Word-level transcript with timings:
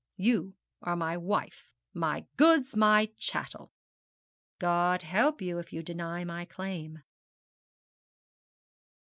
You 0.17 0.55
are 0.81 0.95
my 0.95 1.15
wife, 1.15 1.69
my 1.93 2.25
goods, 2.35 2.75
my 2.75 3.11
chattels 3.19 3.69
God 4.57 5.03
help 5.03 5.43
you 5.43 5.59
if 5.59 5.71
you 5.71 5.83
deny 5.83 6.23
my 6.23 6.43
claim.' 6.43 7.03